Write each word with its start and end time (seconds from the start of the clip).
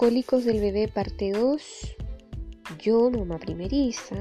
cólicos 0.00 0.46
del 0.46 0.60
bebé 0.60 0.88
parte 0.88 1.30
2. 1.32 1.62
Yo, 2.78 3.10
mamá 3.10 3.38
primeriza, 3.38 4.16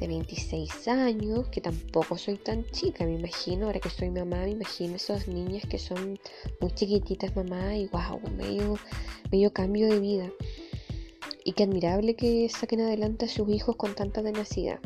de 0.00 0.08
26 0.08 0.88
años, 0.88 1.46
que 1.50 1.60
tampoco 1.60 2.18
soy 2.18 2.36
tan 2.36 2.64
chica, 2.72 3.04
me 3.04 3.14
imagino, 3.14 3.66
ahora 3.66 3.78
que 3.78 3.88
soy 3.88 4.10
mamá, 4.10 4.38
me 4.38 4.50
imagino 4.50 4.96
esas 4.96 5.28
niñas 5.28 5.62
que 5.70 5.78
son 5.78 6.18
muy 6.60 6.72
chiquititas, 6.72 7.36
mamá, 7.36 7.76
y 7.76 7.86
wow, 7.86 8.20
medio, 8.36 8.80
medio 9.30 9.52
cambio 9.52 9.88
de 9.88 10.00
vida. 10.00 10.28
Y 11.44 11.52
qué 11.52 11.62
admirable 11.62 12.16
que 12.16 12.48
saquen 12.48 12.80
adelante 12.80 13.26
a 13.26 13.28
sus 13.28 13.48
hijos 13.48 13.76
con 13.76 13.94
tanta 13.94 14.24
tenacidad. 14.24 14.80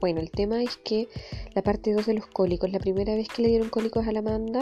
Bueno, 0.00 0.20
el 0.20 0.30
tema 0.30 0.62
es 0.62 0.76
que 0.76 1.08
la 1.54 1.62
parte 1.62 1.92
2 1.92 2.06
de 2.06 2.14
los 2.14 2.26
cólicos, 2.26 2.70
la 2.70 2.78
primera 2.78 3.14
vez 3.14 3.28
que 3.28 3.42
le 3.42 3.48
dieron 3.48 3.68
cólicos 3.68 4.06
a 4.06 4.12
la 4.12 4.20
Amanda 4.20 4.60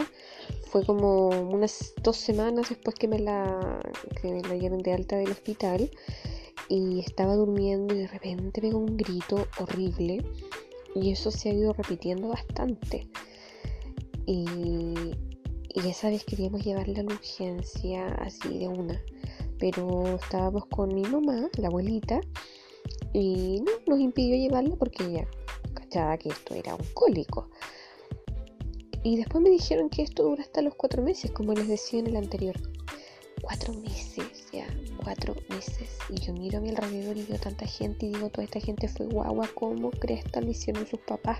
fue 0.63 0.83
como 0.83 1.27
unas 1.27 1.93
dos 2.01 2.17
semanas 2.17 2.69
después 2.69 2.95
que 2.95 3.07
me 3.07 3.19
la, 3.19 3.79
que 4.19 4.31
me 4.31 4.41
la 4.41 4.53
dieron 4.53 4.79
de 4.79 4.93
alta 4.93 5.17
del 5.17 5.29
hospital 5.29 5.91
y 6.69 6.99
estaba 6.99 7.35
durmiendo 7.35 7.93
y 7.93 7.99
de 7.99 8.07
repente 8.07 8.61
pegó 8.61 8.79
un 8.79 8.97
grito 8.97 9.47
horrible 9.59 10.25
y 10.95 11.11
eso 11.11 11.29
se 11.29 11.49
ha 11.49 11.53
ido 11.53 11.73
repitiendo 11.73 12.29
bastante. 12.29 13.07
Y, 14.25 14.45
y 15.69 15.87
esa 15.87 16.09
vez 16.09 16.23
queríamos 16.23 16.65
llevarla 16.65 17.01
a 17.01 17.03
la 17.03 17.13
urgencia 17.13 18.07
así 18.15 18.57
de 18.57 18.67
una, 18.67 18.99
pero 19.59 20.15
estábamos 20.15 20.65
con 20.65 20.93
mi 20.93 21.03
mamá, 21.03 21.47
la 21.57 21.67
abuelita, 21.67 22.19
y 23.19 23.61
no 23.61 23.71
nos 23.87 23.99
impidió 23.99 24.35
llevarla 24.35 24.75
porque 24.75 25.03
ella 25.03 25.27
cachaba 25.73 26.17
que 26.17 26.29
esto 26.29 26.53
era 26.53 26.75
un 26.75 26.85
cólico. 26.93 27.49
Y 29.03 29.17
después 29.17 29.43
me 29.43 29.49
dijeron 29.49 29.89
que 29.89 30.03
esto 30.03 30.23
dura 30.23 30.43
hasta 30.43 30.61
los 30.61 30.75
cuatro 30.75 31.01
meses, 31.01 31.31
como 31.31 31.53
les 31.53 31.67
decía 31.67 31.99
en 31.99 32.07
el 32.07 32.17
anterior. 32.17 32.55
Cuatro 33.41 33.73
meses, 33.73 34.47
ya, 34.51 34.67
cuatro 35.01 35.35
meses. 35.49 35.97
Y 36.09 36.19
yo 36.19 36.33
miro 36.33 36.59
a 36.59 36.61
mi 36.61 36.69
alrededor 36.69 37.17
y 37.17 37.23
veo 37.23 37.39
tanta 37.39 37.65
gente 37.65 38.05
y 38.05 38.09
digo, 38.09 38.29
toda 38.29 38.43
esta 38.43 38.59
gente 38.59 38.87
fue 38.87 39.07
guagua, 39.07 39.49
¿cómo 39.55 39.89
cresta 39.91 40.41
le 40.41 40.51
hicieron 40.51 40.85
sus 40.85 40.99
papás? 40.99 41.39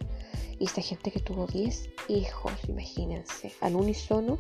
Y 0.60 0.66
esta 0.66 0.82
gente 0.82 1.12
que 1.12 1.20
tuvo 1.20 1.46
10 1.46 1.90
hijos, 2.08 2.54
imagínense, 2.68 3.52
al 3.62 3.76
unísono, 3.76 4.40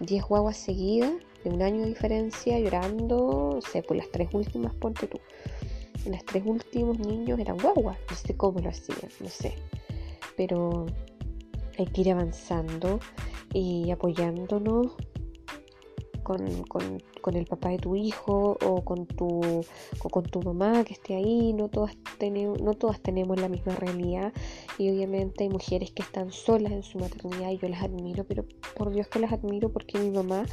10 0.00 0.24
guaguas 0.24 0.56
seguidas, 0.56 1.14
de 1.42 1.50
un 1.50 1.62
año 1.62 1.82
de 1.82 1.88
diferencia, 1.88 2.58
llorando, 2.60 3.52
no 3.54 3.60
sé, 3.60 3.82
por 3.82 3.96
las 3.96 4.10
tres 4.10 4.28
últimas, 4.32 4.74
ponte 4.74 5.06
tú. 5.06 5.18
Las 6.06 6.24
tres 6.24 6.44
últimos 6.46 6.98
niños 6.98 7.38
eran 7.38 7.58
guaguas, 7.58 7.98
no 8.08 8.16
sé 8.16 8.36
cómo 8.36 8.60
lo 8.60 8.70
hacían, 8.70 9.10
no 9.20 9.28
sé. 9.28 9.54
Pero 10.36 10.86
hay 11.78 11.86
que 11.86 12.00
ir 12.02 12.12
avanzando 12.12 13.00
y 13.52 13.90
apoyándonos 13.90 14.94
con, 16.26 16.64
con, 16.64 17.36
el 17.36 17.46
papá 17.46 17.68
de 17.68 17.78
tu 17.78 17.94
hijo 17.94 18.58
o 18.60 18.84
con 18.84 19.06
tu, 19.06 19.64
con 20.10 20.24
tu 20.24 20.42
mamá 20.42 20.82
que 20.82 20.94
esté 20.94 21.14
ahí. 21.14 21.52
No 21.52 21.68
todas, 21.68 21.96
no 22.60 22.74
todas 22.74 23.00
tenemos 23.00 23.40
la 23.40 23.48
misma 23.48 23.76
realidad 23.76 24.32
y 24.76 24.90
obviamente 24.90 25.44
hay 25.44 25.50
mujeres 25.50 25.92
que 25.92 26.02
están 26.02 26.32
solas 26.32 26.72
en 26.72 26.82
su 26.82 26.98
maternidad 26.98 27.50
y 27.50 27.58
yo 27.58 27.68
las 27.68 27.82
admiro, 27.82 28.24
pero 28.24 28.44
por 28.76 28.90
Dios 28.90 29.06
que 29.06 29.20
las 29.20 29.32
admiro 29.32 29.72
porque 29.72 29.98
mi 29.98 30.10
mamá 30.10 30.44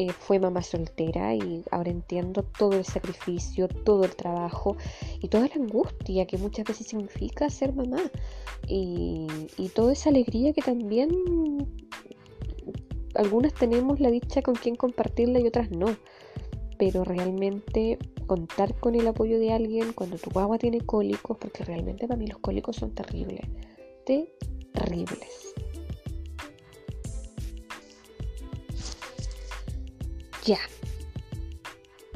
eh, 0.00 0.12
fue 0.12 0.38
mamá 0.38 0.62
soltera 0.62 1.34
y 1.34 1.64
ahora 1.72 1.90
entiendo 1.90 2.44
todo 2.44 2.74
el 2.74 2.84
sacrificio, 2.84 3.66
todo 3.66 4.04
el 4.04 4.14
trabajo 4.14 4.76
y 5.20 5.26
toda 5.26 5.48
la 5.48 5.56
angustia 5.56 6.24
que 6.24 6.38
muchas 6.38 6.66
veces 6.66 6.86
significa 6.86 7.50
ser 7.50 7.74
mamá 7.74 7.98
y, 8.68 9.26
y 9.56 9.68
toda 9.70 9.92
esa 9.92 10.10
alegría 10.10 10.52
que 10.52 10.62
también 10.62 11.10
algunas 13.16 13.52
tenemos 13.54 13.98
la 13.98 14.12
dicha 14.12 14.40
con 14.40 14.54
quien 14.54 14.76
compartirla 14.76 15.40
y 15.40 15.48
otras 15.48 15.68
no. 15.72 15.96
Pero 16.78 17.02
realmente 17.02 17.98
contar 18.28 18.78
con 18.78 18.94
el 18.94 19.08
apoyo 19.08 19.40
de 19.40 19.52
alguien 19.52 19.92
cuando 19.94 20.16
tu 20.16 20.30
guagua 20.30 20.58
tiene 20.58 20.80
cólicos, 20.80 21.38
porque 21.38 21.64
realmente 21.64 22.06
para 22.06 22.18
mí 22.18 22.28
los 22.28 22.38
cólicos 22.38 22.76
son 22.76 22.94
terribles, 22.94 23.40
terribles. 24.04 25.47
Ya. 30.48 30.60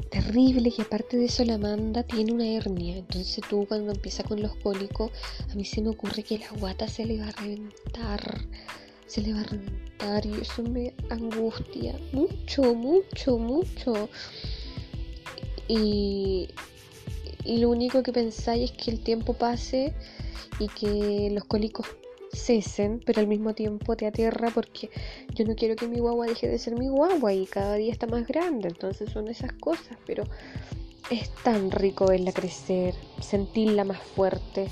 Terribles 0.09 0.79
y 0.79 0.81
aparte 0.81 1.17
de 1.17 1.25
eso 1.25 1.45
la 1.45 1.53
Amanda 1.53 2.01
tiene 2.01 2.33
una 2.33 2.47
hernia. 2.47 2.97
Entonces 2.97 3.43
tú 3.47 3.67
cuando 3.67 3.91
empieza 3.91 4.23
con 4.23 4.41
los 4.41 4.55
cólicos, 4.55 5.11
a 5.51 5.53
mí 5.53 5.63
se 5.63 5.83
me 5.83 5.89
ocurre 5.89 6.23
que 6.23 6.39
la 6.39 6.49
guata 6.59 6.87
se 6.87 7.05
le 7.05 7.19
va 7.19 7.27
a 7.27 7.31
reventar 7.31 8.41
se 9.05 9.21
le 9.21 9.33
va 9.33 9.41
a 9.41 9.43
reventar 9.43 10.25
y 10.25 10.41
eso 10.41 10.63
me 10.63 10.95
angustia 11.11 11.93
mucho, 12.11 12.73
mucho, 12.73 13.37
mucho. 13.37 14.09
Y, 15.67 16.49
y 17.45 17.57
lo 17.59 17.69
único 17.69 18.01
que 18.01 18.11
pensáis 18.11 18.71
es 18.71 18.77
que 18.77 18.89
el 18.89 18.99
tiempo 19.01 19.33
pase 19.33 19.93
y 20.57 20.67
que 20.69 21.29
los 21.31 21.43
cólicos 21.43 21.85
cesen, 22.33 23.01
pero 23.05 23.21
al 23.21 23.27
mismo 23.27 23.53
tiempo 23.53 23.95
te 23.95 24.07
aterra 24.07 24.49
porque 24.53 24.89
yo 25.33 25.45
no 25.45 25.55
quiero 25.55 25.75
que 25.75 25.87
mi 25.87 25.99
guagua 25.99 26.27
deje 26.27 26.47
de 26.47 26.59
ser 26.59 26.75
mi 26.77 26.89
guagua 26.89 27.33
y 27.33 27.45
cada 27.45 27.75
día 27.75 27.91
está 27.91 28.07
más 28.07 28.27
grande, 28.27 28.67
entonces 28.67 29.09
son 29.11 29.27
esas 29.27 29.53
cosas, 29.53 29.97
pero 30.05 30.23
es 31.09 31.29
tan 31.43 31.71
rico 31.71 32.07
verla 32.07 32.31
crecer, 32.31 32.95
sentirla 33.21 33.83
más 33.83 34.01
fuerte, 34.01 34.67